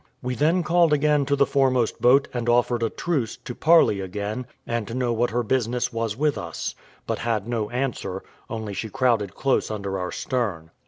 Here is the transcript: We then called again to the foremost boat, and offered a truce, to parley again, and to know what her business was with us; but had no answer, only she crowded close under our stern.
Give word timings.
We 0.23 0.33
then 0.33 0.63
called 0.63 0.93
again 0.93 1.27
to 1.27 1.35
the 1.35 1.45
foremost 1.45 2.01
boat, 2.01 2.27
and 2.33 2.49
offered 2.49 2.81
a 2.81 2.89
truce, 2.89 3.37
to 3.37 3.53
parley 3.53 3.99
again, 3.99 4.47
and 4.65 4.87
to 4.87 4.95
know 4.95 5.13
what 5.13 5.29
her 5.29 5.43
business 5.43 5.93
was 5.93 6.17
with 6.17 6.39
us; 6.39 6.73
but 7.05 7.19
had 7.19 7.47
no 7.47 7.69
answer, 7.69 8.23
only 8.49 8.73
she 8.73 8.89
crowded 8.89 9.35
close 9.35 9.69
under 9.69 9.99
our 9.99 10.11
stern. 10.11 10.71